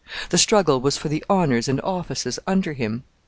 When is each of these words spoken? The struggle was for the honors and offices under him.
The 0.29 0.39
struggle 0.39 0.81
was 0.81 0.97
for 0.97 1.09
the 1.09 1.23
honors 1.29 1.67
and 1.67 1.79
offices 1.81 2.39
under 2.47 2.73
him. 2.73 3.03